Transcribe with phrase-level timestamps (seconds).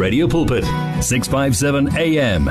[0.00, 0.64] Radio Pulpit,
[1.04, 2.48] 657 AM.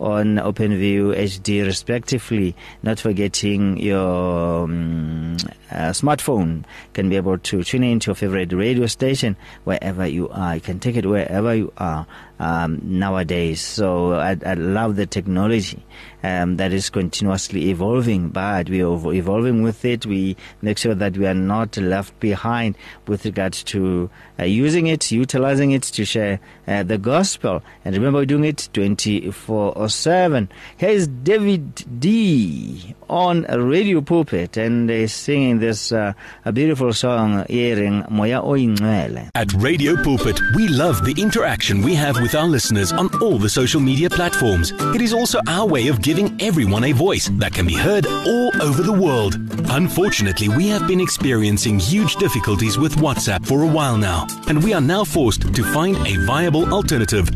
[0.00, 2.54] on OpenView HD respectively.
[2.82, 5.36] Not forgetting your um,
[5.72, 10.54] uh, smartphone can be able to tune into your favorite radio station wherever you are.
[10.56, 12.06] You can take it wherever you are
[12.42, 13.60] um, nowadays.
[13.60, 15.84] So I, I love the technology
[16.24, 20.06] um, that is continuously evolving, but we are evolving with it.
[20.06, 22.76] We make sure that we are not left behind
[23.06, 27.62] with regards to uh, using it, utilizing it to share uh, the gospel.
[27.84, 30.48] And remember, we're doing it 24 7.
[30.76, 36.12] Here's David D on a Radio Pulpit and uh, singing this uh,
[36.44, 39.30] a beautiful song, Earing Moya Oingwele.
[39.34, 43.48] At Radio Pulpit, we love the interaction we have with our listeners on all the
[43.48, 44.72] social media platforms.
[44.94, 48.50] It is also our way of giving everyone a voice that can be heard all
[48.60, 49.38] over the world.
[49.70, 54.74] Unfortunately, we have been experiencing huge difficulties with WhatsApp for a while now, and we
[54.74, 57.26] are now forced to find a viable alternative.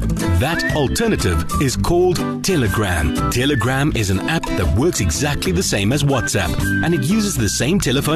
[0.41, 3.31] That alternative is called Telegram.
[3.31, 6.53] Telegram is an app that works exactly the same as WhatsApp,
[6.85, 8.16] and it uses the same telephone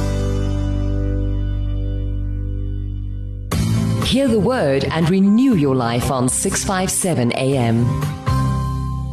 [4.11, 7.85] Hear the word and renew your life on 657 AM.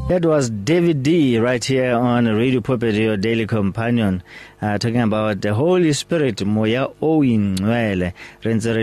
[0.09, 4.25] That was David D right here on Radio Pulpit, your daily companion,
[4.61, 8.13] uh, talking about the Holy Spirit, moya o ingwele.
[8.43, 8.75] Re ntse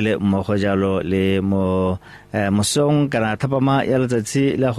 [1.04, 2.00] le mo
[2.36, 4.74] uh, mosong kana thapama ya letsatsi la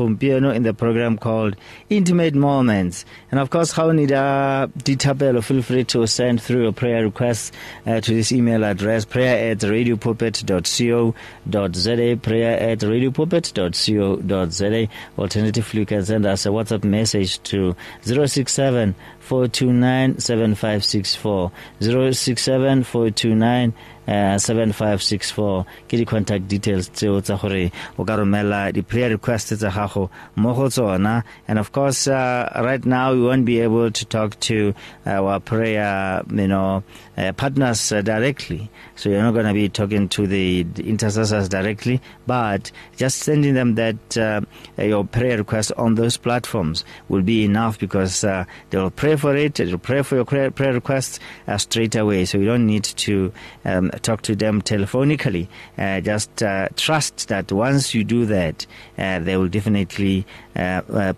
[0.52, 1.56] in the program called
[1.88, 3.06] Intimate Moments.
[3.30, 7.52] And of course, how need a dithapelo, feel free to send through your prayer requests
[7.86, 14.88] uh, to this email address, prayer at radiopulpit.co.za, prayer at radiopulpit.co.za.
[15.18, 18.94] Alternatively, you can send us a WhatsApp message to 067
[19.26, 21.50] 429 7564
[21.80, 23.72] 067 429 uh,
[24.06, 30.54] 7564 ke di-contact details tseo tsa gore o ka romela di-prayer requests tsa gago mo
[30.54, 31.24] go tsona.
[31.48, 34.74] And of course uh, right now we won't be able to talk to
[35.04, 36.82] our prayer you know
[37.16, 38.70] uh, partners uh, directly.
[38.94, 43.74] So you're not going to be talking to the, intercessors directly but just sending them
[43.74, 44.40] that uh,
[44.78, 49.54] your prayer request on those platforms will be enough because uh, they'll pray for it
[49.54, 51.18] they'll pray for your prayer, prayer requests
[51.48, 52.24] uh, straight away.
[52.24, 53.32] So you don't need to
[53.64, 55.48] um, talk to them telephonically.
[55.78, 58.66] Uh, just uh, trust that once you do that,
[58.98, 60.26] uh, they will definitely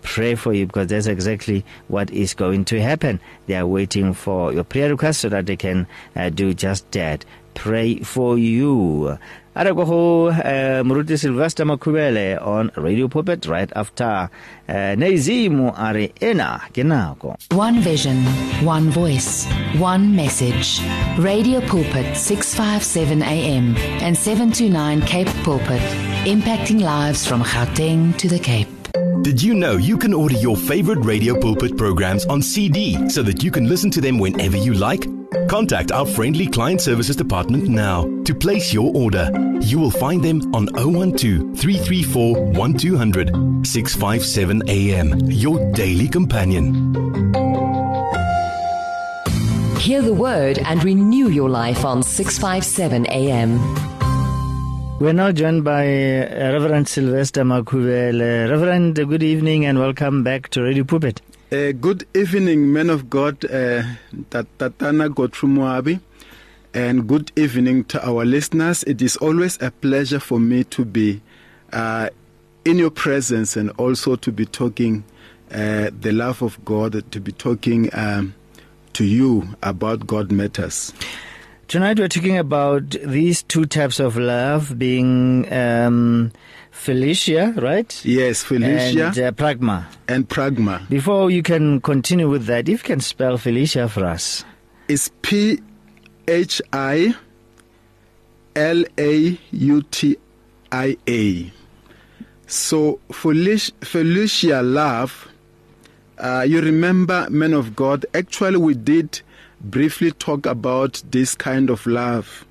[0.01, 3.19] pray for you because that's exactly what is going to happen.
[3.47, 5.87] They are waiting for your prayer request so that they can
[6.33, 7.25] do just that.
[7.55, 9.17] Pray for you.
[9.55, 14.29] A re ko go uh, moruti sylvester makhuvhele on radio pulpit right after
[14.69, 18.23] uh, neizimo a re ena ke nako One vision,
[18.63, 19.45] one voice,
[19.77, 20.79] one message.
[21.17, 25.81] Radio Pulpit 657 AM and 729 Cape Pulpit,
[26.25, 28.78] impacting lives from Gauteng to the Cape.
[29.21, 33.43] Did you know you can order your favorite Radio Pulpit programs on CD so that
[33.43, 35.07] you can listen to them whenever you like?
[35.47, 39.29] Contact our friendly client services department now to place your order.
[39.61, 46.93] You will find them on 012 334 1200 657 AM, your daily companion.
[49.79, 53.88] Hear the word and renew your life on 657 AM.
[54.99, 58.49] We're now joined by uh, Reverend Sylvester Makhuvhele.
[58.49, 61.21] Reverend, good evening and welcome back to Radio Pulpit.
[61.53, 63.83] Uh, good evening, men of God, uh,
[64.29, 66.01] Tatana Godfrey Moabi,
[66.73, 68.83] and good evening to our listeners.
[68.83, 71.21] It is always a pleasure for me to be
[71.71, 72.09] uh,
[72.65, 75.05] in your presence and also to be talking
[75.49, 78.35] uh, the love of God, to be talking um,
[78.93, 80.91] to you about God matters.
[81.69, 86.31] Tonight we're talking about these two types of love being um,
[86.71, 88.03] Philautia, right?
[88.03, 89.85] Yes, Philautia and uh, Pragma.
[90.07, 90.89] And Pragma.
[90.89, 94.43] Before you can continue with that, if you can spell Philautia for us.
[94.87, 95.61] It's P
[96.27, 97.13] H I
[98.55, 100.17] L A U T
[100.71, 101.53] I A.
[102.47, 105.27] So Philautia, Philautia love.
[106.17, 108.07] Uh, you remember, men of God.
[108.15, 109.21] Actually, we did
[109.61, 112.45] briefly talk about this kind of love.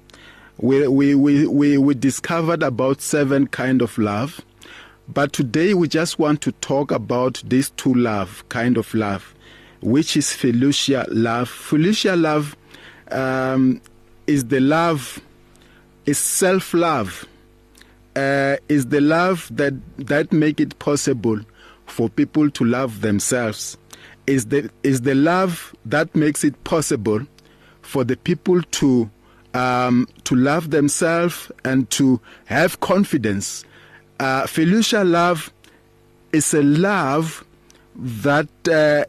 [0.58, 4.40] We, we, we, we, we discovered about seven kind of love.
[5.08, 9.34] But today we just want to talk about these two love, kind of love,
[9.80, 11.48] which is Philautia love.
[11.48, 12.56] Philautia love
[13.10, 13.80] um,
[14.26, 15.20] is the love,
[16.04, 17.24] is self-love,
[18.16, 21.40] uh, is the love that, that make it possible
[21.86, 23.78] for people to love themselves
[24.28, 27.26] is the is the love that makes it possible
[27.80, 29.10] for the people to
[29.54, 33.64] um, to love themselves and to have confidence.
[34.20, 35.50] Uh, Philautia love
[36.32, 37.42] is a love
[37.96, 39.04] that uh,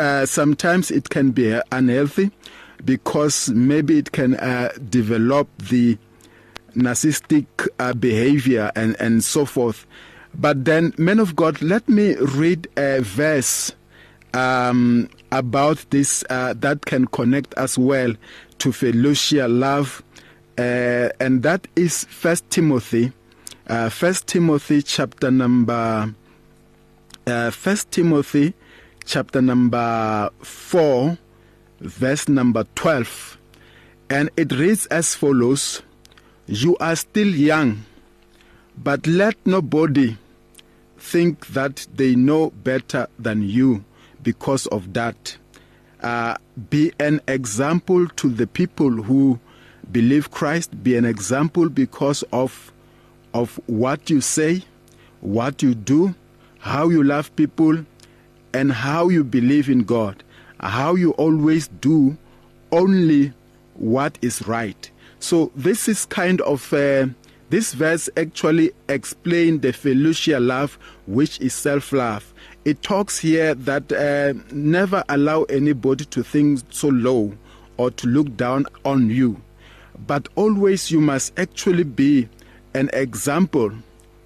[0.00, 2.30] uh, sometimes it can be unhealthy
[2.84, 5.98] because maybe it can uh, develop the
[6.74, 7.46] narcissistic
[7.78, 9.86] uh, behavior and, and so forth.
[10.34, 13.72] But then, men of God, let me read a verse
[14.34, 18.12] um, about this uh, that can connect us well
[18.58, 20.02] to Philautia love,
[20.58, 23.12] uh, and that is First Timothy,
[23.68, 26.12] uh, First Timothy chapter number,
[27.26, 28.54] uh, First Timothy
[29.06, 31.16] chapter number four,
[31.80, 33.38] verse number twelve,
[34.10, 35.82] and it reads as follows:
[36.46, 37.84] You are still young,
[38.76, 40.16] but let nobody
[40.98, 43.84] think that they know better than you
[44.24, 45.36] because of that.
[46.02, 46.36] Uh,
[46.70, 49.38] be an example to the people who
[49.92, 50.82] believe Christ.
[50.82, 52.72] Be an example because of
[53.32, 54.62] of what you say,
[55.20, 56.14] what you do,
[56.58, 57.84] how you love people,
[58.52, 60.22] and how you believe in God.
[60.60, 62.16] How you always do
[62.72, 63.32] only
[63.74, 64.90] what is right.
[65.18, 67.06] So this is kind of uh,
[67.50, 72.32] this verse actually explain the Philautia love, which is self-love
[72.64, 77.36] it talks here that uh, never allow anybody to think so low
[77.76, 79.40] or to look down on you,
[80.06, 82.28] but always you must actually be
[82.74, 83.72] an example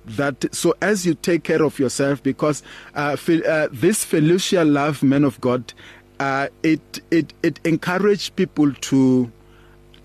[0.04, 2.62] that so as you take care of yourself because
[2.94, 5.74] uh, uh, this Philautia love man of God
[6.20, 9.30] uh, it it it encourages people to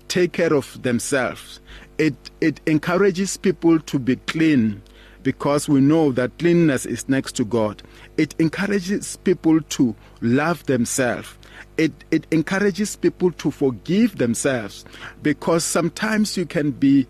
[0.08, 1.60] take care of themselves.
[1.98, 4.82] It it encourages people to be clean
[5.24, 7.82] because we know that cleanliness is next to God.
[8.16, 11.36] It encourages people to love themselves.
[11.76, 14.84] It, it encourages people to forgive themselves
[15.22, 17.08] because sometimes you can be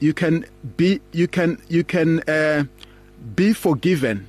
[0.00, 0.44] you can
[0.76, 2.64] be you can you can uh,
[3.34, 4.26] be forgiven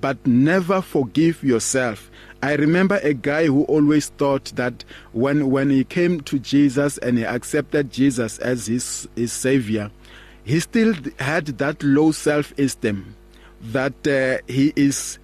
[0.00, 2.10] but never forgive yourself
[2.42, 4.82] I remember a guy who always thought that
[5.12, 9.90] when when he came to Jesus and he accepted Jesus as his his savior
[10.44, 13.14] he still had that low self-esteem
[13.62, 15.18] that uh, he is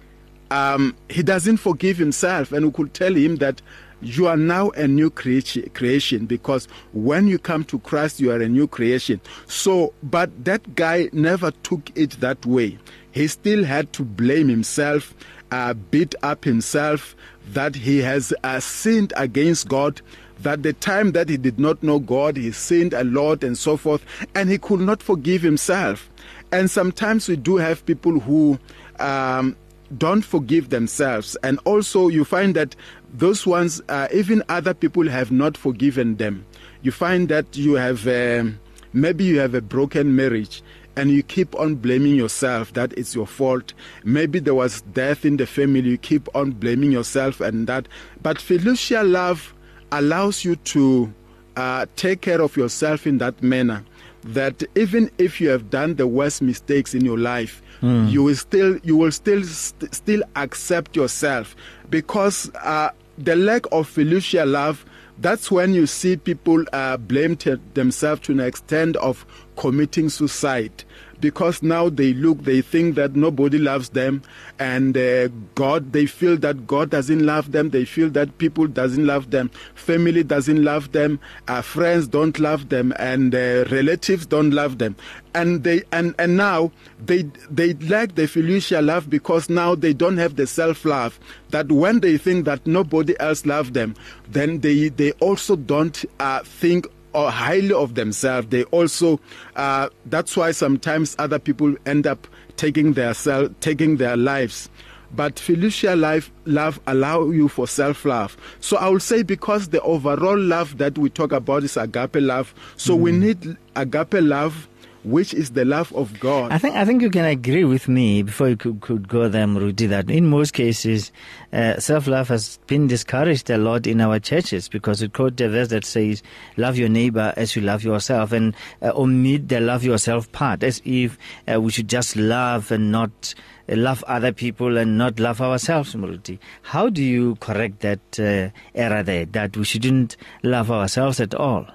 [0.49, 2.51] um, he doesn't forgive himself.
[2.51, 3.61] And we could tell him that
[4.01, 8.47] you are now a new creation because when you come to Christ you are a
[8.47, 9.19] new creation.
[9.47, 12.77] So but that guy never took it that way.
[13.11, 15.15] He still had to blame himself
[15.51, 17.15] uh, beat up himself
[17.53, 20.01] that he has uh, sinned against God
[20.41, 23.77] that the time that he did not know God, he sinned a lot and so
[23.77, 24.03] forth,
[24.35, 26.09] and he could not forgive himself.
[26.51, 28.57] And sometimes we do have people who
[28.99, 29.55] um,
[29.97, 31.35] don't forgive themselves.
[31.43, 32.75] And also, you find that
[33.13, 36.45] those ones, uh, even other people have not forgiven them.
[36.81, 38.45] You find that you have, uh,
[38.93, 40.61] maybe you have a broken marriage
[40.95, 43.73] and you keep on blaming yourself that it's your fault.
[44.03, 47.87] Maybe there was death in the family, you keep on blaming yourself and that.
[48.21, 49.53] But Philautia love
[49.91, 51.13] allows you to
[51.55, 53.83] uh, take care of yourself in that manner
[54.23, 58.09] that even if you have done the worst mistakes in your life, mm.
[58.11, 61.55] you will still you will still st- still accept yourself
[61.89, 64.85] because uh, the lack of filial love.
[65.19, 69.25] That's when you see people uh, blame t- themselves to an extent of
[69.55, 70.83] committing suicide
[71.19, 74.21] because now they look, they think that nobody loves them,
[74.59, 77.69] and uh, God, they feel that God doesn't love them.
[77.69, 82.69] They feel that people doesn't love them, family doesn't love them, uh, friends don't love
[82.69, 84.95] them, and uh, relatives don't love them,
[85.33, 86.71] and they and and now
[87.03, 91.19] they they lack the filial love because now they don't have the self love.
[91.49, 93.95] That when they think that nobody else loves them,
[94.29, 96.87] then they they also don't uh, think
[97.25, 98.47] highly of themselves.
[98.49, 99.19] They also
[99.55, 104.69] uh, that's why sometimes other people end up taking their self, taking their lives.
[105.15, 108.35] But filial life love allow you for self love.
[108.59, 112.53] So I will say because the overall love that we talk about is agape love.
[112.75, 112.99] So mm.
[113.01, 114.67] we need agape love
[115.03, 116.51] which is the love of God.
[116.51, 119.47] I think I think you can agree with me before you could, could go there,
[119.47, 121.11] Rudy, that in most cases,
[121.53, 125.49] uh, self love has been discouraged a lot in our churches because it quote a
[125.49, 126.23] verse that says,
[126.57, 130.81] "Love your neighbor as you love yourself," and uh, omit the love yourself part, as
[130.85, 131.17] if
[131.51, 133.33] uh, we should just love and not
[133.69, 136.39] uh, love other people and not love ourselves, Muruti.
[136.63, 141.67] How do you correct that uh, error there, that we shouldn't love ourselves at all?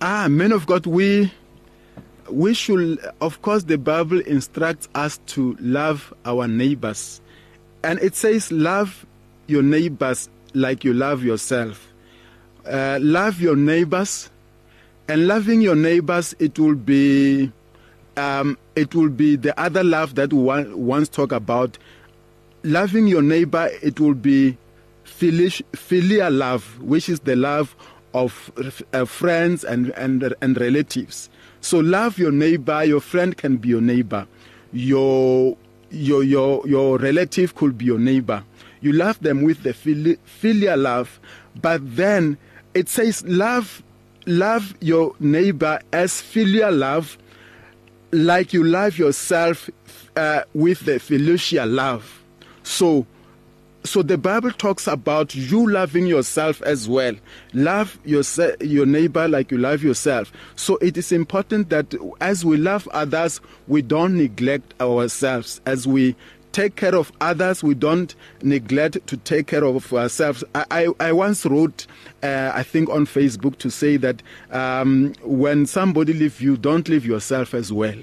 [0.00, 1.32] Ah, men of God, we
[2.30, 7.20] we should, of course, the Bible instructs us to love our neighbors.
[7.82, 9.06] And it says, love
[9.46, 11.92] your neighbors like you love yourself.
[12.64, 14.30] Uh, love your neighbors.
[15.08, 17.52] And loving your neighbors, it will be.
[18.16, 21.76] Um, it will be the other love that we once talk about.
[22.62, 24.56] Loving your neighbor, it will be
[25.04, 27.76] filial love, which is the love
[28.14, 28.50] of
[28.92, 31.28] uh, friends and, and, and relatives.
[31.66, 32.84] So love your neighbor.
[32.84, 34.28] Your friend can be your neighbor.
[34.72, 35.56] Your
[35.90, 38.44] your your your relative could be your neighbor.
[38.80, 41.18] You love them with the filial love,
[41.60, 42.38] but then
[42.72, 43.82] it says love
[44.26, 47.18] love your neighbor as filial love,
[48.12, 49.68] like you love yourself
[50.14, 52.22] uh, with the filial love.
[52.62, 53.06] So
[53.86, 57.14] so the Bible talks about you loving yourself as well.
[57.54, 58.22] Love your,
[58.60, 60.32] your neighbor like you love yourself.
[60.56, 65.60] So it is important that as we love others, we don't neglect ourselves.
[65.66, 66.16] As we
[66.52, 70.42] take care of others, we don't neglect to take care of ourselves.
[70.54, 71.86] I, I, I once wrote,
[72.22, 77.04] uh, I think on Facebook, to say that um, when somebody leaves you, don't leave
[77.04, 77.96] yourself as well.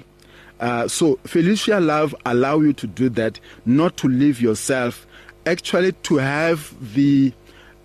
[0.60, 5.06] Uh, so Philautia love allow you to do that, not to leave yourself
[5.46, 7.32] actually to have the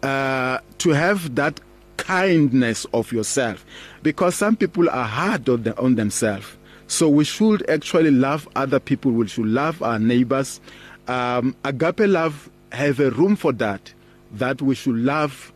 [0.04, 1.60] uh, to have that
[1.98, 3.66] kindness of yourself.
[4.02, 6.48] Because some people are hard on, the, on themselves.
[6.88, 9.12] So we should actually love other people.
[9.12, 10.60] We should love our neighbors.
[11.08, 13.94] Um, agape love have a room for that
[14.34, 15.52] that we should love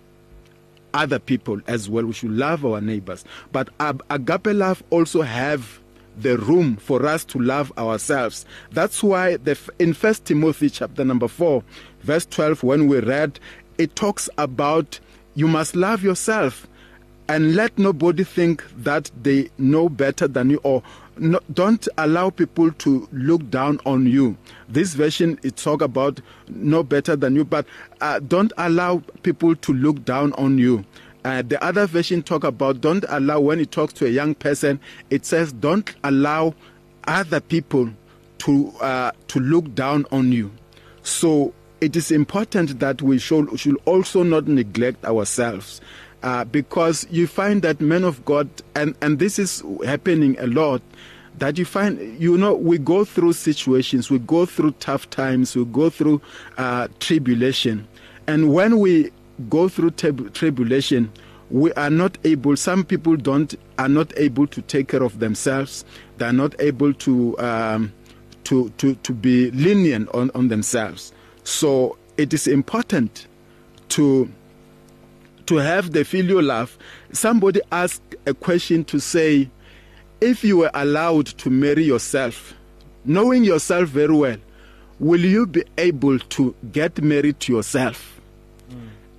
[0.94, 2.06] other people as well.
[2.06, 3.24] We should love our neighbors.
[3.52, 5.80] But agape love also have
[6.18, 8.46] the room for us to love ourselves.
[8.72, 11.64] That's why the, in First Timothy chapter number 4,
[12.02, 13.40] verse 12, when we read,
[13.78, 15.00] it talks about
[15.36, 16.68] you must love yourself
[17.30, 20.84] and let nobody think that they know better than you or
[21.18, 24.36] no, don't allow people to look down on you.
[24.68, 27.66] This version it talk about know better than you, but
[28.02, 30.84] uh, don't allow people to look down on you.
[31.26, 34.80] Uh, the other version talk about don't allow when it talks to a young person.
[35.10, 36.54] It says don't allow
[37.06, 37.90] other people
[38.40, 40.52] to uh, to look down on you.
[41.02, 45.82] So it is important that we should should also not neglect ourselves.
[46.24, 50.82] Uh, because you find that men of God, and, and this is happening a lot,
[51.40, 55.66] that you find, you know, we go through situations, we go through tough times, we
[55.66, 56.22] go through
[56.58, 57.86] uh, tribulation.
[58.26, 59.12] And when we
[59.50, 61.12] go through tab- tribulation,
[61.50, 62.56] we are not able.
[62.56, 65.86] Some people don't are not able to take care of themselves.
[66.18, 67.94] They are not able to um,
[68.46, 71.14] to to to be lenient on on themselves.
[71.44, 73.28] So it is important
[73.90, 74.30] to
[75.46, 76.78] to have the filial love.
[77.12, 79.50] Somebody asked a question to say,
[80.22, 82.54] if you were allowed to marry yourself,
[83.04, 84.38] knowing yourself very well,
[85.00, 88.13] will you be able to get married to yourself?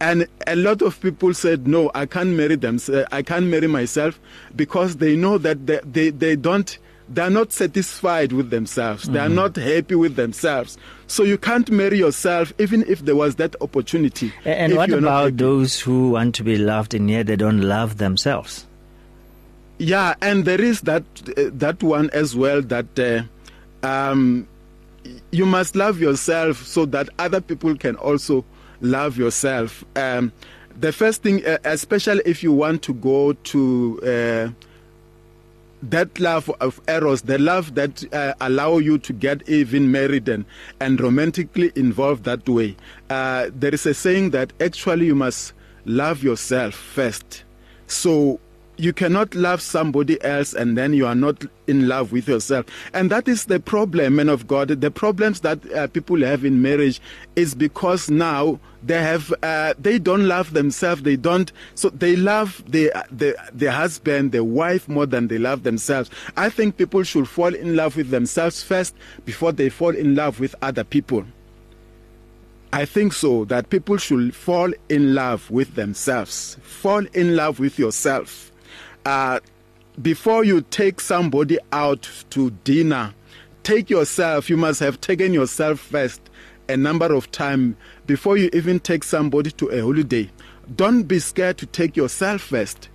[0.05, 2.79] And a lot of people said, no, I can't marry them.
[3.11, 4.21] I can't marry myself
[4.55, 9.05] because they know that they, they, they don't they are not satisfied with themselves.
[9.09, 9.35] They are Mm-hmm.
[9.35, 10.79] not happy with themselves.
[11.07, 14.33] So you can't marry yourself even if there was that opportunity.
[14.47, 17.99] And if what about those who want to be loved and yet they don't love
[17.99, 18.67] themselves?
[19.79, 21.05] Yeah, and there is that
[21.37, 24.49] uh, that one as well that uh, um,
[25.31, 28.45] you must love yourself so that other people can also
[28.85, 29.85] love yourself.
[29.97, 30.33] Um,
[30.79, 34.49] the first thing, uh, especially if you want to go to uh,
[35.91, 40.45] that love of eros, the love that uh, allow you to get even married and,
[40.81, 42.77] and romantically involved that way.
[43.11, 45.53] Uh, there is a saying that actually you must
[45.85, 47.45] love yourself first.
[47.87, 48.41] So
[48.77, 52.67] you cannot love somebody else and then you are not in love with yourself.
[52.93, 54.69] And that is the problem, men of God.
[54.69, 57.01] The problems that uh, people have in marriage
[57.37, 61.03] is because now they have uh, they don't love themselves.
[61.03, 65.63] They don't so they love the the the husband, the wife more than they love
[65.63, 66.11] themselves.
[66.37, 70.41] I think people should fall in love with themselves first before they fall in love
[70.41, 71.25] with other people.
[72.73, 76.59] I think so that people should fall in love with themselves.
[76.61, 78.51] Fall in love with yourself.
[79.05, 79.41] Uh,
[80.03, 83.15] before you take somebody out to dinner,
[83.63, 84.49] take yourself.
[84.51, 86.21] You must have taken yourself first
[86.69, 90.31] a number of times before you even take somebody to a holiday.
[90.77, 92.89] Don't be scared to take yourself first.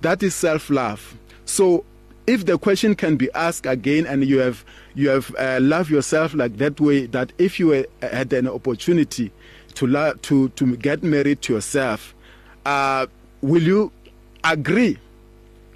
[0.00, 1.16] That is self love.
[1.44, 1.84] So
[2.26, 4.64] if the question can be asked again and you have
[4.94, 9.32] you have uh, loved yourself like that way that if you uh, had an opportunity
[9.74, 12.14] to to to get married to yourself
[12.66, 13.06] uh,
[13.40, 13.90] will you
[14.44, 14.96] agree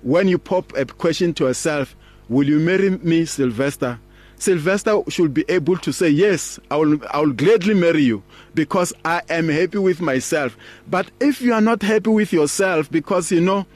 [0.05, 1.97] when you pop a question to yourself
[2.29, 3.99] will you marry me sylvester?
[4.37, 8.23] Sylvester should be able to say yes i will i will gladly marry you
[8.55, 10.57] because i am happy with myself.
[10.89, 13.67] But if you are not happy with yourself because you know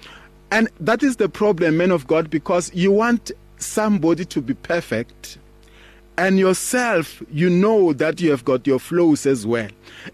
[0.50, 5.38] and that is the problem men of god because you want somebody to be perfect
[6.18, 9.68] and yourself you know that you have got your flaws as well.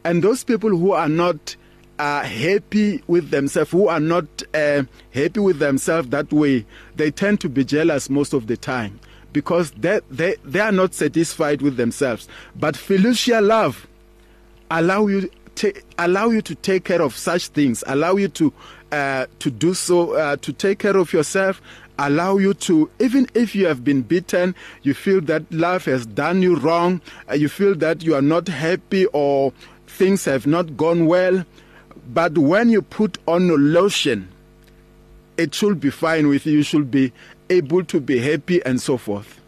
[0.04, 1.56] And those people who are not
[1.98, 4.24] uh, happy with themselves who are not
[4.54, 4.82] uh,
[5.12, 6.64] happy with themselves that way
[6.96, 8.98] they tend to be jealous most of the time
[9.32, 12.28] because they, they, they are not satisfied with themselves.
[12.56, 13.86] But filial love
[14.70, 15.30] allow you
[15.98, 17.84] allow you to take care of such things.
[17.86, 18.52] Allow you to
[18.90, 21.60] uh, to do so uh, to take care of yourself.
[21.98, 26.42] Allow you to even if you have been beaten you feel that life has done
[26.42, 29.52] you wrong uh, you feel that you are not happy or
[29.86, 31.44] things have not gone well
[32.12, 34.28] but when you put on a lotion
[35.36, 36.58] it should be fine with you.
[36.58, 37.12] You should be
[37.50, 39.40] able to be happy and so forth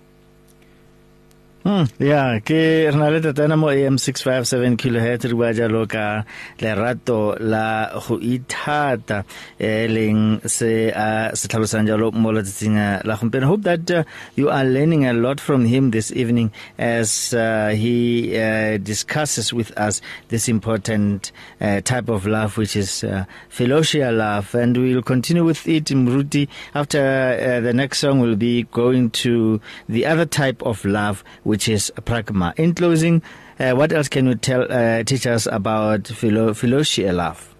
[1.66, 6.22] Hmm, yeah, ke re na le tatana mo AM 657 kHz re bua jalo ka
[6.62, 9.24] lerato la go ithata
[9.59, 14.05] e leng se a se tlhalosang jalo mo letsatsing la gompieno hope that uh,
[14.37, 19.76] you are learning a lot from him this evening as uh, he uh, discusses with
[19.76, 24.55] us this important uh, type of love which is uh, filial love.
[24.55, 26.46] And we'll continue with it Mruti.
[26.76, 31.56] After uh, the next song we'll be going to the other type of love which
[31.69, 32.57] is pragma.
[32.59, 33.23] In closing,
[33.59, 37.55] uh, what else can you tell uh, teach us about philo- filial love?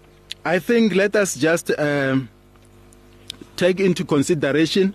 [0.45, 2.29] I think let us just um,
[3.55, 4.93] take into consideration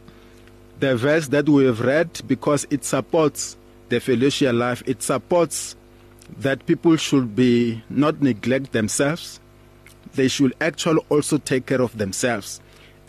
[0.81, 3.57] the verse that we have read because it supports
[3.89, 4.83] the filial life.
[4.87, 5.77] It supports
[6.39, 9.41] that people should be not neglect themselves.
[10.15, 12.61] They should actually also take care of themselves.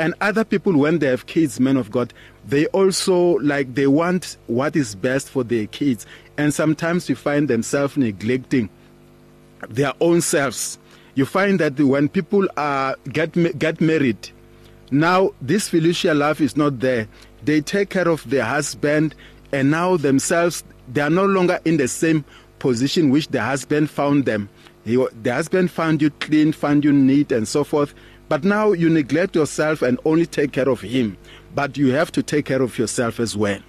[0.03, 2.13] And other people, when they have kids, men of God,
[2.45, 6.05] they also like they want what is best for their kids.
[6.37, 8.69] And sometimes you find themselves neglecting
[9.69, 10.77] their own selves.
[11.15, 14.17] You find that when people are get get married,
[14.91, 17.07] now this filial love is not there.
[17.41, 19.15] They take care of their husband,
[19.53, 22.25] and now themselves they are no longer in the same
[22.59, 24.49] position which the husband found them.
[24.83, 27.93] He, the husband found you clean, found you neat, and so forth.
[28.29, 31.17] But now you neglect yourself and only take care of him.
[31.53, 33.59] But you have to take care of yourself as well.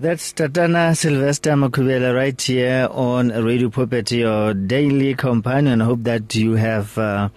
[0.00, 5.82] That's Tatana Sylvester Makhuvhele right here on Radio Pulpit, your daily companion.
[5.82, 7.30] I hope that you have uh,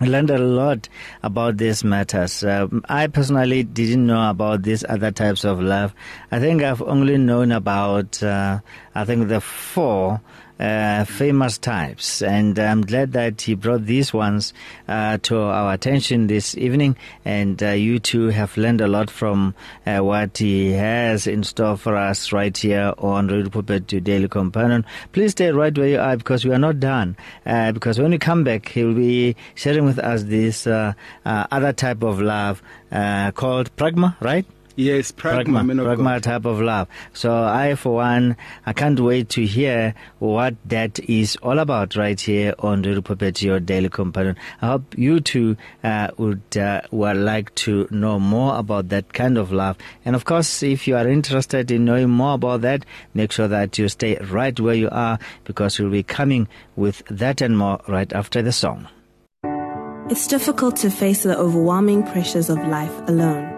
[0.00, 0.88] learned a lot
[1.24, 2.44] about these matters.
[2.44, 5.92] Um, I personally didn't know about these other types of love.
[6.30, 8.60] I think I've only known about, uh,
[8.94, 10.20] I think the four
[10.58, 12.22] uh, famous types.
[12.22, 14.52] And I'm glad that he brought these ones
[14.88, 16.96] uh, to our attention this evening.
[17.24, 19.54] And uh, you two have learned a lot from
[19.86, 24.28] uh, what he has in store for us right here on Radio Pulpit to Daily
[24.28, 24.84] Companion.
[25.12, 27.16] Please stay right where you are because we are not done.
[27.46, 32.20] Uh, because when we come back, he'll be sharing with us this other type of
[32.20, 34.44] love called pragma, right?
[34.78, 36.86] Yes, pragma, pragma, pragma type of love.
[37.12, 42.20] So I, for one, I can't wait to hear what that is all about right
[42.20, 44.36] here on the Pulpit, your daily companion.
[44.62, 49.36] I hope you too uh, would uh, would like to know more about that kind
[49.36, 49.76] of love.
[50.04, 53.76] And of course, if you are interested in knowing more about that, make sure that
[53.78, 58.12] you stay right where you are because we'll be coming with that and more right
[58.12, 58.86] after the song.
[60.08, 63.57] It's difficult to face the overwhelming pressures of life alone.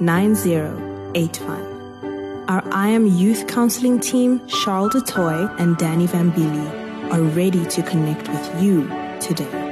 [0.00, 1.70] 9085.
[2.48, 7.82] Our I Am Youth Counseling team, Charles du Toit and Danny Vambili, are ready to
[7.82, 8.88] connect with you
[9.20, 9.70] today.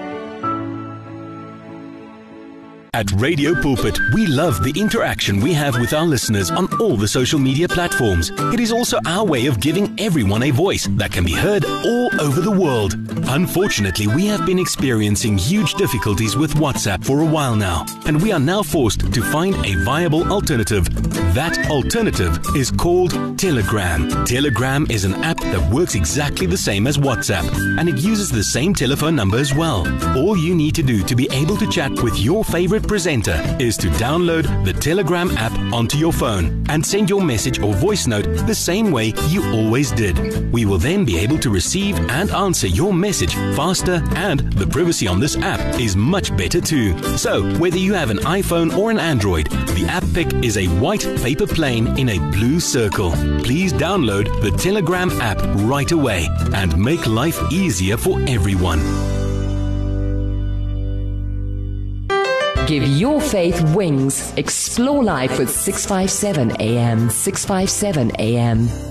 [2.95, 7.07] At Radio Pulpit, we love the interaction we have with our listeners on all the
[7.07, 8.33] social media platforms.
[8.53, 12.11] It is also our way of giving everyone a voice that can be heard all
[12.21, 12.97] over the world.
[13.31, 18.33] Unfortunately, we have been experiencing huge difficulties with WhatsApp for a while now, and we
[18.33, 20.89] are now forced to find a viable alternative.
[21.35, 24.25] That alternative is called Telegram.
[24.25, 27.45] Telegram is an app that works exactly the same as WhatsApp,
[27.79, 29.87] and it uses the same telephone number as well.
[30.17, 33.77] All you need to do to be able to chat with your favorite presenter is
[33.77, 38.25] to download the Telegram app onto your phone and send your message or voice note
[38.47, 40.51] the same way you always did.
[40.51, 43.18] We will then be able to receive and answer your message
[43.55, 46.97] faster, and the privacy on this app is much better too.
[47.17, 51.03] So, whether you have an iPhone or an Android, the app pic is a white
[51.23, 53.11] paper plane in a blue circle.
[53.43, 58.81] Please download the Telegram app right away and make life easier for everyone.
[62.69, 64.33] Give your faith wings.
[64.37, 67.11] Explore life with 657 AM.
[67.11, 68.88] 657 AM.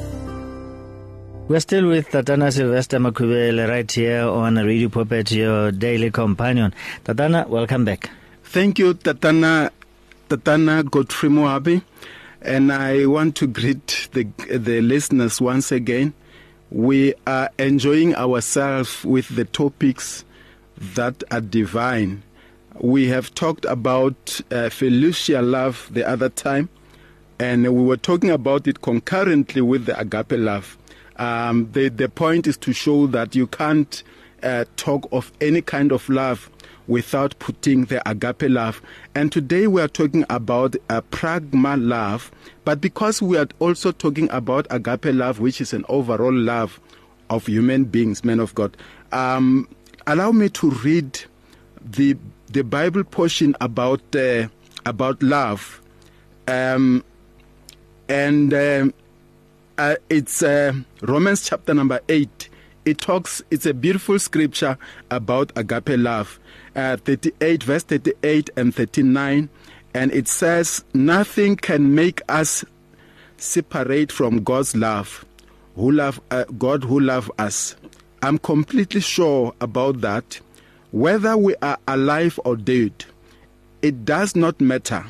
[1.47, 6.73] We're still with Tatana Sylvester Makhuvhele right here on Radio Pulpit, your daily companion.
[7.05, 8.10] Tatana, welcome back.
[8.43, 9.71] Thank you, Tatana,
[10.29, 11.81] Tatana Godfrey Moabi.
[12.41, 16.13] And I want to greet the, the listeners once again.
[16.69, 20.25] We are enjoying ourselves with the topics
[20.77, 22.23] that are divine
[22.79, 26.69] we have talked about uh, Philautia love the other time,
[27.39, 30.77] and we were talking about it concurrently with the agape love.
[31.17, 34.03] Um, the, the point is to show that you can't
[34.43, 36.49] uh, talk of any kind of love
[36.88, 38.82] without putting the agape love.
[39.13, 42.32] And today we are talking about a pragma love,
[42.65, 46.80] but because we are also talking about agape love, which is an overall love
[47.30, 48.77] of human beings, men of God,
[49.12, 49.67] um,
[50.06, 51.19] allow me to read
[51.82, 52.17] the
[52.49, 54.47] the Bible portion about uh,
[54.86, 55.82] about love,
[56.47, 57.03] um,
[58.08, 58.88] and uh,
[59.77, 62.49] uh, it's uh, Romans chapter number eight.
[62.85, 63.41] It talks.
[63.51, 64.77] It's a beautiful scripture
[65.11, 66.39] about agape love,
[66.75, 69.49] uh, thirty-eight verse thirty-eight and thirty-nine,
[69.93, 72.63] and it says, "Nothing can make us
[73.37, 75.25] separate from God's love,
[75.75, 77.75] who love uh, God, who love us."
[78.23, 80.39] I'm completely sure about that
[80.91, 83.05] whether we are alive or dead,
[83.81, 85.05] it does not matter.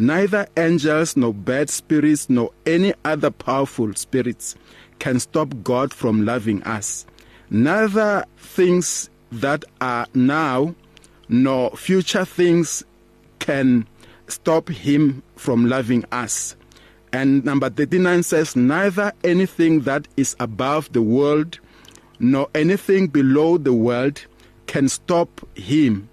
[0.00, 4.56] Neither angels, nor bad spirits, nor any other powerful spirits
[4.98, 7.04] can stop God from loving us.
[7.50, 10.74] Neither things that are now,
[11.28, 12.82] nor future things
[13.40, 13.86] can
[14.26, 16.56] stop Him from loving us.
[17.12, 21.60] And number 39 says, Neither anything that is above the world,
[22.18, 24.24] nor anything below the world
[24.66, 26.08] can stop him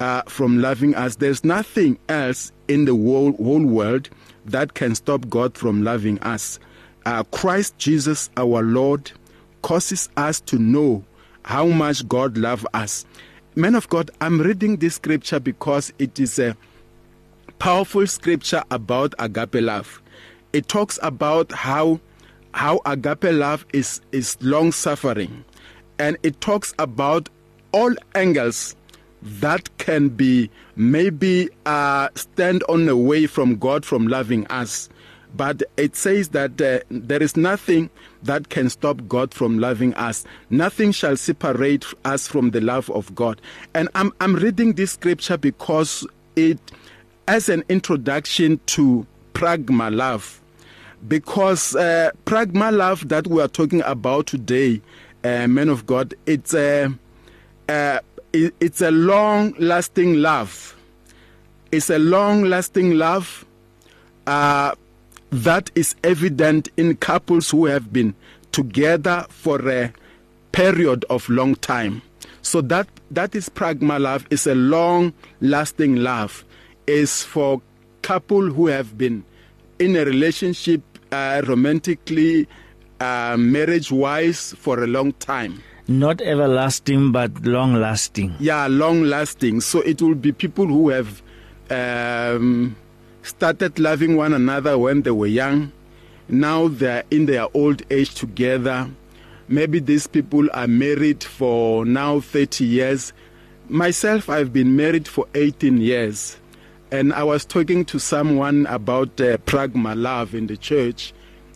[0.00, 1.16] uh, from loving us.
[1.16, 4.08] There's nothing else in the whole, whole world
[4.46, 6.58] that can stop God from loving us.
[7.06, 9.12] Uh, Christ Jesus, our Lord,
[9.62, 11.04] causes us to know
[11.44, 13.04] how much God loves us.
[13.54, 16.56] Men of God, I'm reading this scripture because it is a
[17.58, 20.02] powerful scripture about agape love.
[20.52, 22.00] It talks about how
[22.52, 25.44] how agape love is is long suffering,
[25.98, 27.28] and it talks about
[27.72, 28.76] all angles
[29.24, 34.88] that can be maybe uh, stand on the way from God from loving us.
[35.36, 37.90] But it says that uh, there is nothing
[38.22, 40.24] that can stop God from loving us.
[40.50, 43.40] Nothing shall separate us from the love of God.
[43.74, 46.06] And I'm, I'm reading this scripture because
[46.36, 46.58] it,
[47.26, 50.40] as an introduction to pragma love,
[51.08, 54.80] because uh, pragma love that we are talking about today,
[55.24, 56.94] uh, men of God, it's a,
[57.68, 60.76] uh, it, it's a long lasting love.
[61.70, 63.44] It's a long lasting love.
[64.26, 64.74] Uh,
[65.30, 68.14] that is evident in couples who have been
[68.52, 69.92] together for a
[70.52, 72.02] period of long time.
[72.42, 76.44] So that that is pragma love is a long lasting love
[76.86, 77.62] is for
[78.02, 79.24] couple who have been
[79.78, 82.46] in a relationship uh, romantically
[83.00, 89.60] uh, marriage wise for a long time not everlasting but long lasting yeah long lasting
[89.60, 91.22] so it will be people who have
[91.70, 92.76] um,
[93.24, 95.72] started loving one another when they were young.
[96.28, 98.90] Now they're in their old age together.
[99.48, 103.12] Maybe these people are married for now 30 years.
[103.68, 106.36] Myself, I've been married for 18 years.
[106.90, 111.12] And I was talking to someone about uh, pragma love in the church.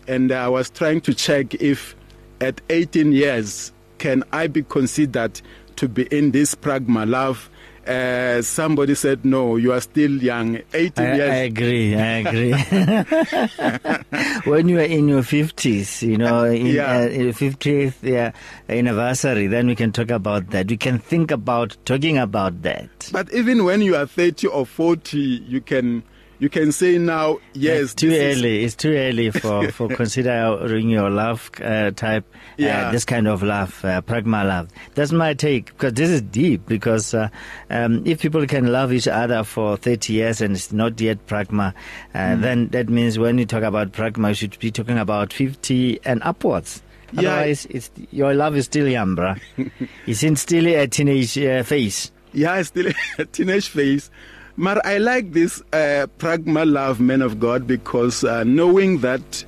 [0.07, 1.95] And I was trying to check if
[2.41, 5.41] at 18 years, can I be considered
[5.77, 7.51] to be in this pragma love?
[7.87, 10.61] uh, somebody said, no, you are still young.
[10.75, 11.31] 18 I, years.
[11.31, 11.97] I agree.
[11.97, 12.53] I agree.
[14.45, 16.99] when you are in your 50s, you know, in, Yeah.
[16.99, 18.33] uh, in your 50th yeah,
[18.69, 20.69] anniversary, then we can talk about that.
[20.69, 23.09] We can think about talking about that.
[23.11, 26.03] But even when you are 30 or 40, you can
[26.39, 28.65] you can say now, yes, it's too this is- early.
[28.65, 32.25] It's too early for for considering your love uh, type.
[32.57, 32.89] Yeah.
[32.89, 34.69] Uh, this kind of love, uh, pragma love.
[34.95, 36.67] That's my take because this is deep.
[36.67, 37.29] Because uh,
[37.71, 41.75] um, if people can love each other for thirty years and it's not yet pragma,
[42.15, 42.43] uh, Mm.
[42.43, 46.23] then that means when you talk about pragma, you should be talking about fifty and
[46.23, 46.83] upwards.
[47.13, 47.21] Yeah.
[47.31, 49.41] Otherwise, it's your love is still young, bruh.
[50.07, 52.13] it's in still a teenage uh, phase.
[52.35, 54.11] Yeah, it's still a teenage phase.
[54.59, 59.45] But I like this uh, pragma love, man of God, because uh, knowing that,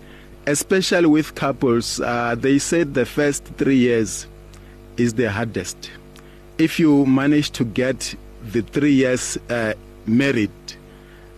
[0.47, 4.29] especially with couples, uh, they said the first three years
[4.99, 5.91] is the hardest.
[6.59, 8.15] If you manage to get
[8.53, 9.75] the three years uh,
[10.07, 10.53] married,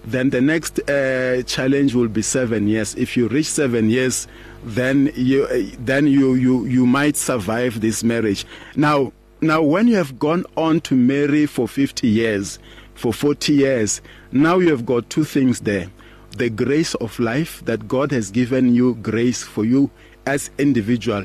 [0.05, 2.95] then the next uh, challenge will be seven years.
[2.97, 4.29] If you reach seven years,
[4.65, 8.45] then you uh, then you, you you might survive this marriage.
[8.77, 12.59] Now now when you have gone on to marry for 50 years,
[13.03, 15.89] for 40 years, now you have got two things there.
[16.37, 19.91] The grace of life that God has given you grace for you
[20.25, 21.25] as individual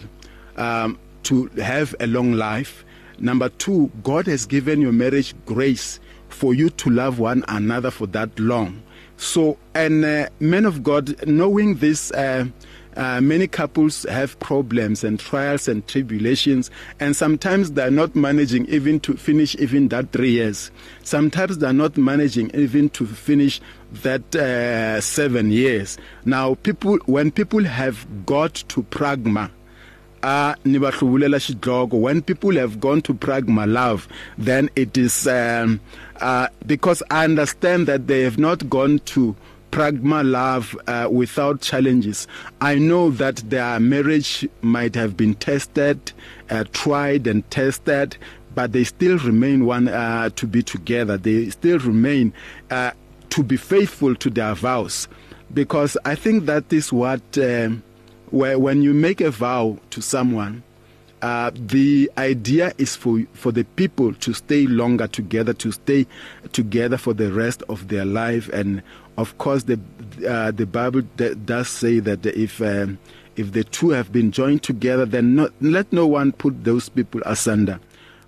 [0.56, 2.84] um, to have a long life.
[3.20, 8.08] Number two, God has given your marriage grace for you to love one another for
[8.08, 8.82] that long.
[9.18, 12.46] So, and uh, men of God, knowing this, uh,
[12.98, 19.00] uh, many couples have problems and trials and tribulations, and sometimes they're not managing even
[19.02, 20.72] to finish even that three years.
[21.04, 23.62] Sometimes they're not managing even to finish
[24.02, 25.98] that uh, seven years.
[26.26, 29.52] Now, people, when people have got to pragma,
[30.24, 34.08] uh, when people have gone to pragma love
[34.38, 35.80] then it is um,
[36.20, 39.36] uh, because i understand that they have not gone to
[39.72, 42.28] pragma love uh, without challenges.
[42.62, 46.14] I know that their marriage might have been tested
[46.50, 48.18] uh, tried and tested
[48.56, 51.16] but they still remain one uh, to be together.
[51.16, 52.34] They still remain
[52.72, 52.90] uh,
[53.30, 55.08] to be faithful to their vows.
[55.54, 57.84] Because i think that is what um,
[58.32, 60.64] where when you make a vow to someone,
[61.22, 66.08] uh, the idea is for for the people to stay longer together, to stay
[66.52, 68.82] together for the rest of their life, and
[69.18, 69.80] of course, the
[70.28, 72.98] uh, the Bible d- does say that if um,
[73.36, 77.22] if the two have been joined together, then not, let no one put those people
[77.26, 77.80] asunder.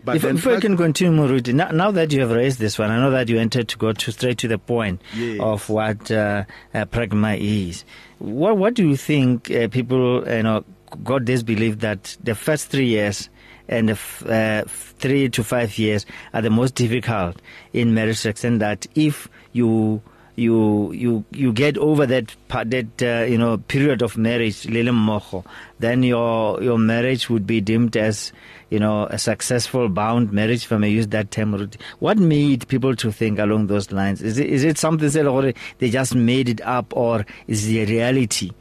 [0.04, 2.80] But if, if I prag- can continue, Muruti, now, now that you have raised this
[2.80, 5.40] one, I know that you entered to go to straight to the point Yes.
[5.42, 7.84] of what uh, uh, pragma is.
[8.20, 10.64] What, what do you think uh, people, you know,
[11.04, 13.30] got this belief that the first three years
[13.68, 17.42] and the f- uh, three to five years are the most difficult
[17.74, 20.02] in marriage, the extent that if you
[20.40, 26.64] you you you get over that that uh, you know period of marriage, then your
[26.64, 28.32] your marriage would be deemed as
[28.70, 30.64] you know a successful bound marriage.
[30.66, 34.22] If I may use that term, what made people to think along those lines?
[34.22, 37.92] Is it is it something that they just made it up, or is it a
[37.92, 38.52] reality?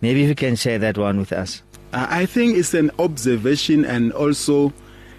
[0.00, 1.62] Maybe you can share that one with us.
[1.92, 4.72] Uh, I think it's an observation and also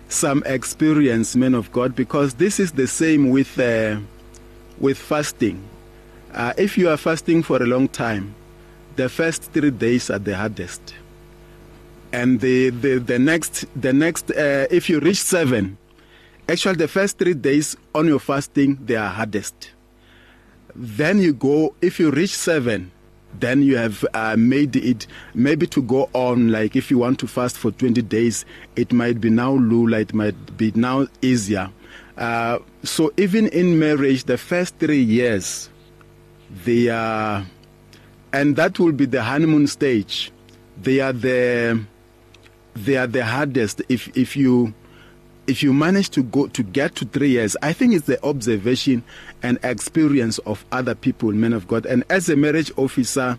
[0.07, 3.99] some experience, men of God, because this is the same with uh,
[4.79, 5.61] with fasting.
[6.33, 8.33] Uh, if you are fasting for a long time,
[8.95, 10.95] the first three days are the hardest,
[12.13, 15.77] and the the, the next the next uh, if you reach seven,
[16.47, 19.71] actually the first three days on your fasting they are hardest.
[20.73, 22.91] Then you go if you reach seven
[23.39, 27.27] then you have uh, made it maybe to go on like if you want to
[27.27, 31.69] fast for 20 days it might be now lula it might be now easier
[32.17, 35.69] uh, so even in marriage the first three years
[36.65, 37.45] they are
[38.33, 40.31] and that will be the honeymoon stage.
[40.81, 41.83] They are the
[42.75, 43.81] they are the hardest.
[43.89, 44.73] If if you
[45.47, 49.03] if you manage to go to get to three years, I think it's the observation
[49.43, 51.85] and experience of other people, men of God.
[51.85, 53.37] And as a marriage officer,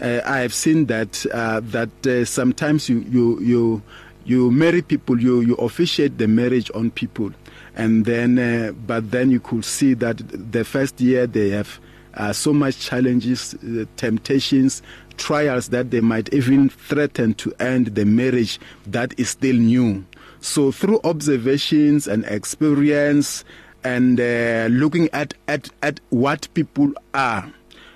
[0.00, 3.82] uh, I have seen that uh, that uh, sometimes you you you
[4.24, 7.32] you marry people, you you officiate the marriage on people,
[7.74, 10.18] and then uh, but then you could see that
[10.52, 11.80] the first year they have
[12.18, 14.82] uh, so much challenges, uh, temptations,
[15.16, 20.04] trials that they might even threaten to end the marriage that is still new.
[20.40, 23.44] So through observations and experience
[23.84, 27.50] and uh, looking at, at, at what people are,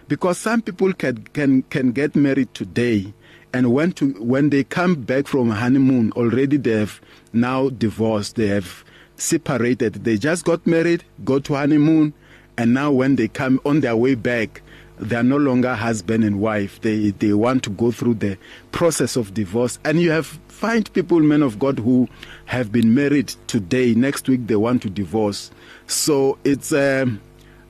[0.09, 3.13] because some people can, can, can get married today
[3.53, 7.01] and when, to, when they come back from honeymoon, already they have
[7.33, 8.85] now divorced, they have
[9.17, 10.05] separated.
[10.05, 12.15] They just got married, go to honeymoon,
[12.57, 14.62] and now when they come on their way back,
[14.99, 16.81] they are no longer husband and wife.
[16.81, 18.38] They they want to go through the
[18.71, 19.79] process of divorce.
[19.85, 22.09] And you have find people, men of God, who
[22.45, 23.95] have been married today.
[23.95, 25.51] Next week they want to divorce.
[25.87, 27.21] So it's um,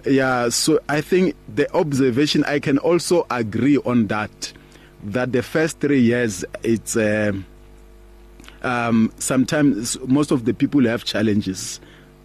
[0.05, 0.49] yeah.
[0.51, 4.53] So I think the observation I can also agree on that.
[5.05, 6.97] That the first three years it's.
[6.97, 7.47] Um,
[8.63, 11.81] um, sometimes most of the people have challenges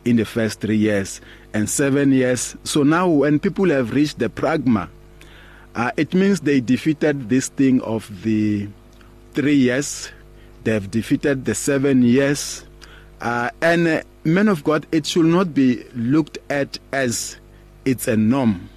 [0.07, 1.19] in the first three years
[1.53, 2.55] and seven years.
[2.63, 4.87] So now, when people have reached the pragma,
[5.75, 8.67] uh, it means they defeated this thing of the
[9.33, 10.09] three years,
[10.63, 12.63] they've defeated the seven years.
[13.19, 17.37] Uh, and uh, men of God, it should not be looked at as
[17.85, 18.69] it's a norm.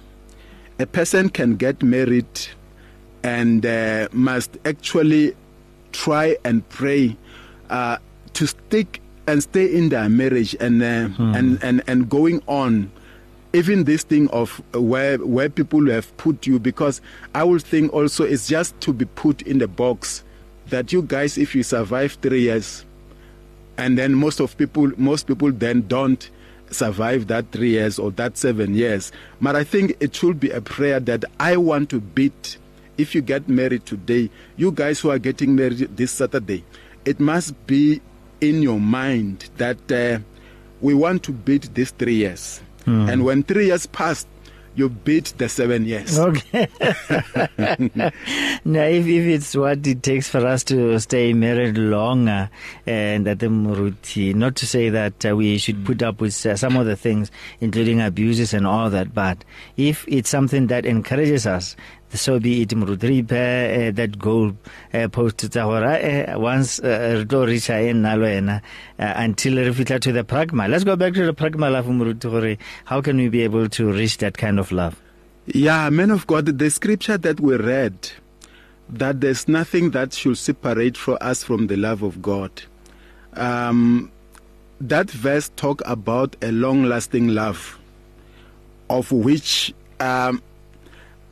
[0.79, 2.25] A person can get married
[3.23, 5.35] and uh, must actually
[5.91, 7.15] try and pray
[7.69, 7.97] uh,
[8.33, 11.35] to stick and stay in their marriage and uh, hmm.
[11.35, 12.91] and, and and going on
[13.53, 17.01] even this thing of where where people have put you because
[17.35, 20.23] I will think also it's just to be put in the box
[20.67, 22.85] that you guys if you survive 3 years
[23.77, 26.29] and then most of people most people then don't
[26.69, 30.61] survive that 3 years or that 7 years but I think it should be a
[30.61, 32.57] prayer that I want to beat
[32.97, 36.63] if you get married today you guys who are getting married this Saturday
[37.03, 37.99] it must be
[38.41, 40.19] in your mind that uh,
[40.81, 43.11] we want to beat these 3 years Mm.
[43.11, 44.27] And when three years passed,
[44.73, 46.17] you beat the seven years.
[46.17, 46.67] Okay.
[48.63, 52.49] now, if, if it's what it takes for us to stay married longer,
[52.85, 56.55] and that the muruti, not to say that uh, we should put up with uh,
[56.55, 59.43] some of the things, including abuses and all that, but
[59.75, 61.75] if it's something that encourages us,
[62.13, 64.55] so be it mrudripe uh, that goal
[64.93, 68.61] uh, post tsa gore uh, once re tlo reacha
[68.97, 70.69] until re to the pragma.
[70.69, 73.91] Let's go back to the pragma love moruti gore how can we be able to
[73.91, 75.01] reach that kind of love?
[75.45, 78.11] Yeah man of god the scripture that we read
[78.89, 82.63] that there's nothing that should separate for us from the love of god.
[83.33, 84.11] Um,
[84.81, 87.79] that verse talk about a long lasting love
[88.89, 90.41] of which um,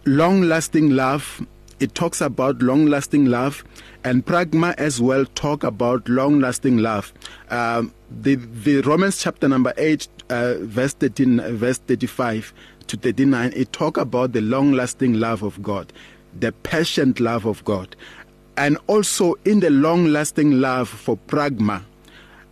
[0.06, 1.46] long lasting love
[1.80, 3.64] it talks about long lasting love
[4.04, 7.14] and pragma as well talk about long lasting love.
[7.50, 12.54] Um, the the Romans chapter number 8 uh, verse 13 verse 35
[12.88, 15.92] to 39 it talk about the long lasting love of God
[16.38, 17.96] the patient love of God.
[18.58, 21.84] And also in the long lasting love for pragma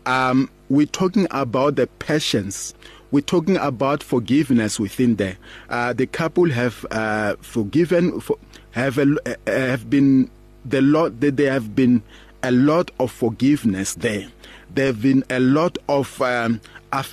[0.05, 2.73] um, we're talking about the patience
[3.11, 5.37] we're talking about forgiveness within there.
[5.69, 8.37] Uh, the couple have uh, forgiven, for,
[8.71, 10.29] have a, uh, have been
[10.65, 11.19] the lot.
[11.21, 12.03] that There have been
[12.43, 14.27] a lot of forgiveness there.
[14.73, 16.59] There have been a lot of um,
[16.91, 17.03] uh,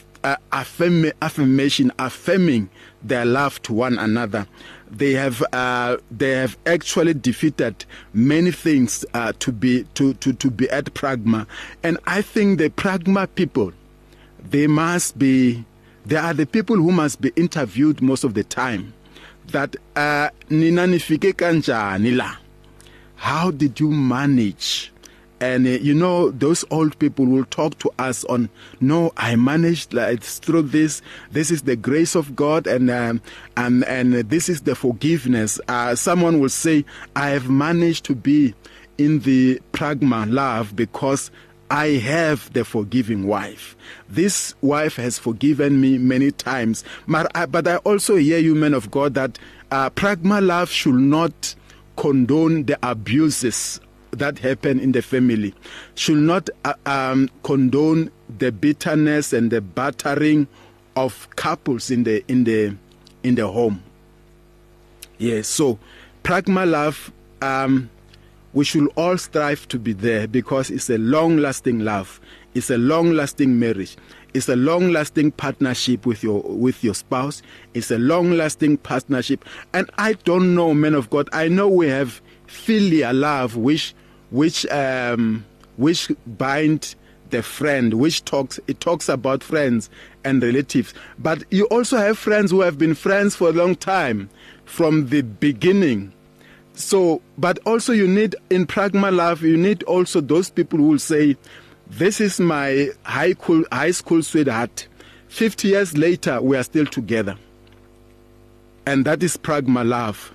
[0.53, 2.71] affirm, affirmation, affirming
[3.03, 4.47] their love to one another.
[4.91, 10.69] They have uh, they have actually defeated many things to be to, to, to be
[10.71, 11.47] at pragma,
[11.83, 13.73] and I think the pragma people
[14.51, 15.65] they must be
[16.07, 18.93] they are the people who must be interviewed most of the time
[19.49, 22.37] that uh, nina nifike kanjani la
[23.25, 24.93] how did you manage?
[25.41, 28.51] And uh, you know, those old people will talk to us on,
[28.81, 31.01] no, I managed like, through this.
[31.31, 33.23] This is the grace of God, and um,
[33.57, 35.59] and and this is the forgiveness.
[35.69, 36.85] Uh, someone will say,
[37.17, 38.55] I have managed to be
[38.99, 41.31] in the pragma love because
[41.75, 43.75] I have the forgiving wife.
[44.09, 46.85] This wife has forgiven me many times.
[47.09, 49.41] But I, but I also hear you, men of God, that
[49.73, 51.57] uh, pragma love should not
[51.97, 53.81] condone the abuses
[54.13, 55.53] that happen in the family,
[55.97, 60.47] should not uh, um, condone the bitterness and the battering
[60.95, 62.77] of couples in the in the
[63.25, 63.83] in the home.
[65.19, 65.81] Yes, so
[66.23, 67.13] pragma love.
[67.43, 67.91] Um,
[68.55, 72.21] we should all strive to be there because it's a long lasting love,
[72.55, 73.97] it's a long lasting marriage.
[74.35, 77.41] It's a long-lasting partnership with your with your spouse.
[77.73, 81.29] It's a long-lasting partnership, and I don't know, men of God.
[81.33, 83.95] I know we have filial love, which
[84.33, 85.45] which um,
[85.77, 86.97] which bind
[87.31, 89.89] the friend, which talks it talks about friends
[90.25, 90.95] and relatives.
[91.19, 94.31] But you also have friends who have been friends for a long time,
[94.65, 96.13] from the beginning.
[96.75, 100.99] So, but also you need in pragma love, you need also those people who will
[100.99, 101.37] say,
[101.89, 104.89] "This is my high school high school sweetheart."
[105.29, 107.37] Fifty years later, we are still together,
[108.87, 110.33] and that is pragma love.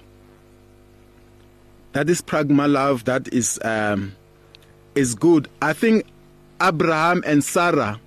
[1.94, 3.06] That is pragma love.
[3.06, 4.16] That is um,
[4.96, 5.50] is good.
[5.62, 6.06] I think
[6.62, 8.00] Abraham and Sarah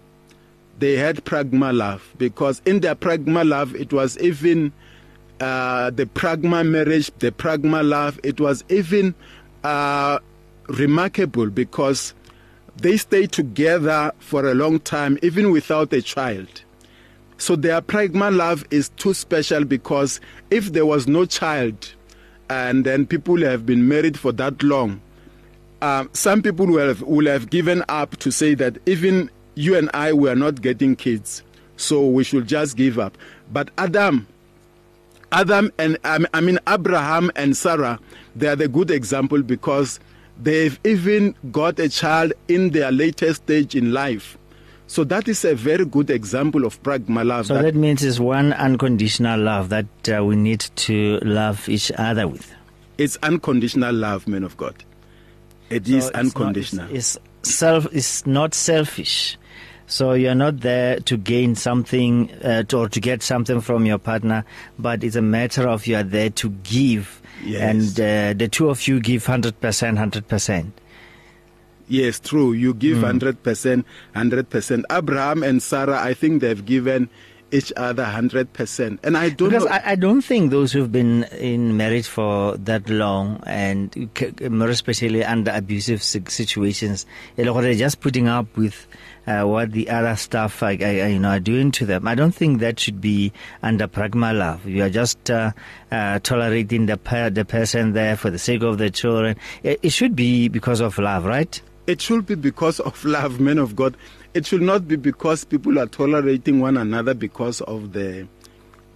[0.79, 4.73] they had pragma love because in their pragma love it was even
[5.43, 9.13] uh, the pragma marriage, the pragma love, it was even
[9.65, 10.21] uh,
[10.69, 12.15] remarkable because
[12.77, 16.63] they stayed together for a long time, even without a child.
[17.39, 20.21] So their pragma love is too special because
[20.53, 21.93] if there was no child,
[22.49, 25.01] and then people have been married for that long,
[25.81, 29.91] uh, some people will have, will have given up to say that even you and
[29.93, 31.43] I were not getting kids,
[31.77, 33.19] so we should just give up.
[33.51, 34.29] But Adam
[35.33, 37.99] Adam and I mean Abraham and Sarah,
[38.37, 39.99] they are the good example because
[40.41, 44.37] they've even got a child in their latest stage in life.
[44.87, 47.47] So that is a very good example of pragma love.
[47.47, 51.91] So that, that means it's one unconditional love that uh, we need to love each
[51.93, 52.55] other with.
[52.99, 54.85] It's unconditional love, man of God.
[55.71, 56.87] It so is unconditional.
[56.87, 57.87] Not, it's, it's self.
[57.91, 59.39] It's not selfish.
[59.93, 63.99] So you're not there to gain something uh, to, or to get something from your
[63.99, 64.47] partner,
[64.79, 67.21] but it's a matter of you are there to give.
[67.45, 67.61] Yes.
[67.61, 70.73] And uh, the two of you give 100%, 100%.
[71.89, 72.55] Yes, true.
[72.55, 73.21] You give mm.
[73.21, 73.85] 100%,
[74.17, 74.85] 100%.
[74.91, 77.11] Abraham and Sarah, I think they've given
[77.51, 78.99] each other 100%.
[79.03, 79.67] And I don't because.
[79.67, 84.11] I, I, don't think those who've been in marriage for that long and
[84.51, 87.05] more especially under abusive situations,
[87.37, 88.87] they're just putting up with
[89.27, 92.09] uh, what the other stuff I, I, you know are doing to them.
[92.09, 94.67] I don't think that should be under pragma love.
[94.67, 95.53] You are just uh,
[95.91, 99.37] uh, tolerating the per- the person there for the sake of the children.
[99.63, 101.61] It, it should be because of love, right?
[101.87, 103.97] It should be because of love, men of God.
[104.35, 108.27] It should not be because people are tolerating one another because of the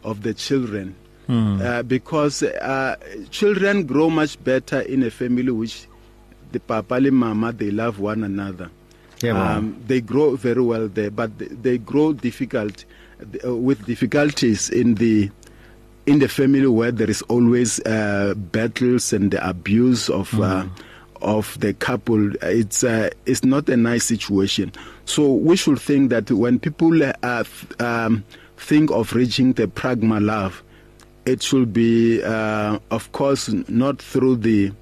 [0.03, 0.95] of the children.
[1.27, 1.61] Hmm.
[1.61, 2.97] Uh, because uh,
[3.31, 5.89] children grow much better in a family which
[6.53, 8.71] the papa and mama they love one another.
[9.23, 12.85] Yeah, um, they grow very well there, but they grow difficult
[13.45, 15.31] uh, with difficulties in the
[16.05, 20.45] in the family where there is always uh, battles and the abuse of mm.
[20.45, 20.69] uh,
[21.23, 22.35] of the couple.
[22.43, 24.73] It's uh, it's not a nice situation.
[25.05, 27.45] So we should think that when people uh,
[27.81, 28.25] um,
[28.57, 30.63] think of reaching the pragma love,
[31.25, 34.73] it should be, uh, of course, not through the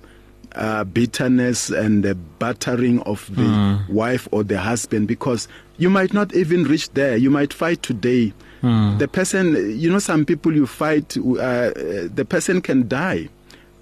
[0.55, 3.89] uh, bitterness and the battering of the mm.
[3.89, 5.49] wife or the husband because
[5.79, 7.17] you might not even reach there.
[7.17, 8.33] You might fight today.
[8.63, 8.99] Mm.
[8.99, 13.29] The person, you know, some people you fight, uh, the person can die.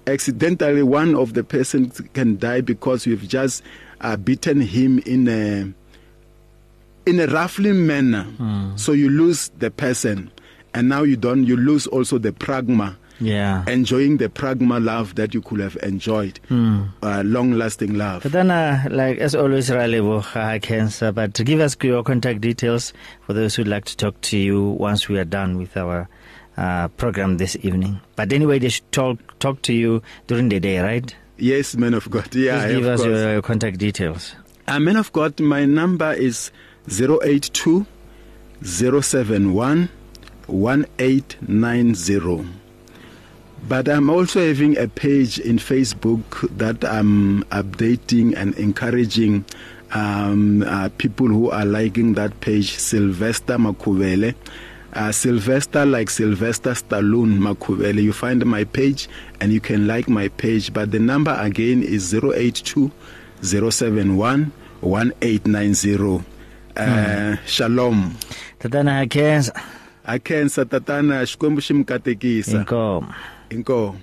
[0.07, 3.63] Accidentally, one of the persons can die because you've just
[4.01, 5.71] uh, beaten him in a
[7.05, 8.25] in a roughly manner.
[8.37, 8.79] Mm.
[8.79, 10.29] So you lose the person,
[10.73, 11.45] and now you don't.
[11.45, 13.63] You lose also the pragma yeah.
[13.67, 16.89] enjoying the pragma love that you could have enjoyed, mm.
[17.01, 18.23] uh, long-lasting love.
[18.23, 21.11] But then, uh, like as always, Raleigh cancer.
[21.11, 22.93] But give us your contact details
[23.25, 26.09] for those who'd like to talk to you once we are done with our
[26.57, 27.99] uh, program this evening.
[28.15, 31.15] But anyway, they should talk talk to you during the day, right?
[31.37, 32.33] Yes, man of God.
[32.35, 33.17] Yeah, Please give us course.
[33.17, 34.35] your contact details.
[34.67, 36.51] Uh, man of God, my number is
[36.87, 37.85] 082
[38.61, 39.89] 071
[40.47, 42.62] 1890.
[43.67, 49.45] But I'm also having a page in Facebook that I'm updating and encouraging
[49.93, 54.35] um, uh, people who are liking that page, Sylvester Makhuvhele.
[54.93, 58.03] Uh, Sylvester, like Sylvester Stallone Makhuvhele.
[58.03, 59.07] You find my page
[59.39, 60.73] and you can like my page.
[60.73, 62.91] But the number again is 082
[63.41, 64.51] 071
[64.81, 66.25] 1890.
[66.75, 67.39] Uh, mm.
[67.45, 68.15] Shalom.
[68.59, 69.51] Tatana Hakensa.
[70.05, 72.57] Hakensa tatana xikwembu xi mi katekisa.
[72.65, 73.13] Inkomo.
[73.53, 73.95] Inkomo.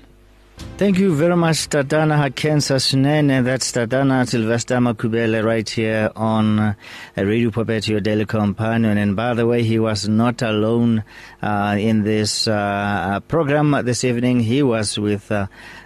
[0.77, 3.45] Thank you very much, Tatana Hakensa Sunene.
[3.45, 6.75] That's Tatana Sylvester Makhuvhele right here on uh,
[7.17, 8.97] Radio Pulpit, your daily companion.
[8.97, 11.05] And by the way, he was not alone
[11.43, 14.41] uh, in this uh, program this evening.
[14.41, 15.31] He was with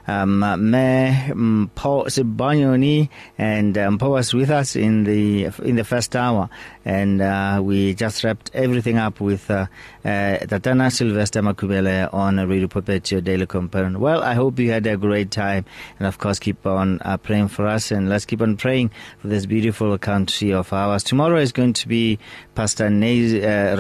[0.07, 5.85] uh, um, Me Paul Sibanyoni and um, Paul was with us in the in the
[5.85, 6.49] first hour,
[6.85, 9.67] and uh, we just wrapped everything up with uh,
[10.05, 12.69] Tatana Sylvester Makhuvhele on Radio
[13.11, 14.01] your daily companion.
[14.01, 15.65] Well, I hope you had a great time,
[15.99, 19.47] and of course, keep on praying for us, and let's keep on praying for this
[19.47, 21.03] beautiful country of ours.
[21.03, 22.19] Tomorrow is going to be
[22.55, 23.77] Pastor Nez, uh,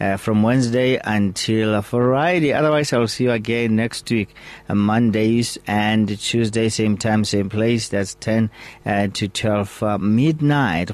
[0.00, 2.52] uh, from Wednesday until Friday.
[2.52, 4.34] Otherwise, I'll see you again next week,
[4.68, 4.74] uh,
[5.08, 7.88] Mondays and Tuesday, same time, same place.
[7.88, 8.50] That's 10
[8.84, 10.90] uh, to 12 uh, midnight.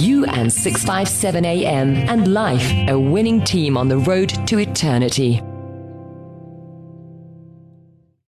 [0.00, 5.42] You and 657 AM and life, a winning team on the road to eternity.